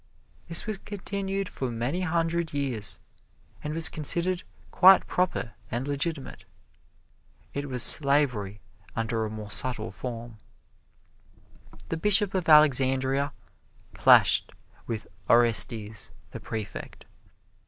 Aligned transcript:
This 0.47 0.65
was 0.65 0.79
continued 0.79 1.47
for 1.47 1.69
many 1.69 2.01
hundred 2.01 2.55
years, 2.55 2.99
and 3.63 3.71
was 3.75 3.87
considered 3.87 4.41
quite 4.71 5.05
proper 5.05 5.53
and 5.69 5.87
legitimate. 5.87 6.43
It 7.53 7.69
was 7.69 7.83
slavery 7.83 8.61
under 8.95 9.25
a 9.25 9.29
more 9.29 9.51
subtle 9.51 9.91
form. 9.91 10.39
The 11.89 11.97
Bishop 11.97 12.33
of 12.33 12.49
Alexandria 12.49 13.31
clashed 13.93 14.51
with 14.87 15.05
Orestes 15.29 16.09
the 16.31 16.39
Prefect. 16.39 17.05